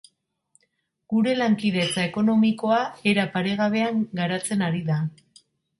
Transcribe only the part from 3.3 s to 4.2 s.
paregabean